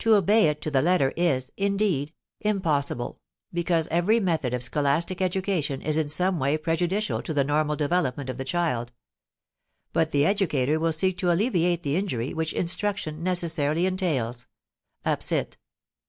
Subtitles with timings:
[0.00, 2.12] To obey it to the letter is, indeed,
[2.44, 3.18] _impossible,
[3.52, 8.28] because every method of scholastic education is in some way prejudicial to the normal development
[8.28, 8.88] of the child_.
[9.92, 14.48] But the educator will seek to alleviate the injury which instruction necessarily entails"
[15.06, 15.22] (_op.
[15.22, 15.56] cit.